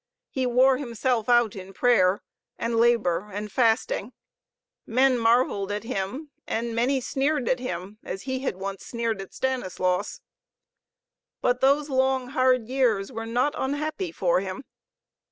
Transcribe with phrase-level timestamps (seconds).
[0.31, 2.23] He wore himself out in prayer
[2.57, 4.13] and labor and fasting.
[4.87, 9.31] Men marveled at him, and many sneered at him, as he had once sneered at
[9.31, 10.21] Stanislaus.
[11.39, 14.63] But those long, hard years were not unhappy for him.